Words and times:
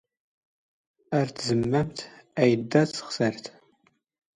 ⴰⵔ 1.19 1.27
ⵜⵜⵣⵎⵎⴰⵎ 1.35 1.97
ⴰⵢⴷⴷⴰ 2.41 2.81
ⵜⵙⵅⵙⴰⵔⴷ. 3.07 3.45